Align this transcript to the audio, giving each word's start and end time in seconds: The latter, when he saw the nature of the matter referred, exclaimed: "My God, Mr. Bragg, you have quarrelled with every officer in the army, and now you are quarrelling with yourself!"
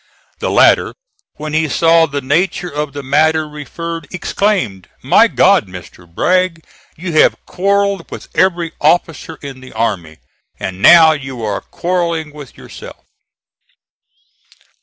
The 0.39 0.49
latter, 0.49 0.95
when 1.35 1.53
he 1.53 1.69
saw 1.69 2.07
the 2.07 2.21
nature 2.21 2.71
of 2.71 2.93
the 2.93 3.03
matter 3.03 3.47
referred, 3.47 4.07
exclaimed: 4.09 4.89
"My 5.03 5.27
God, 5.27 5.67
Mr. 5.67 6.07
Bragg, 6.11 6.65
you 6.97 7.13
have 7.13 7.35
quarrelled 7.45 8.09
with 8.09 8.27
every 8.33 8.71
officer 8.81 9.37
in 9.43 9.59
the 9.59 9.73
army, 9.73 10.17
and 10.59 10.81
now 10.81 11.11
you 11.11 11.43
are 11.43 11.61
quarrelling 11.61 12.33
with 12.33 12.57
yourself!" 12.57 13.05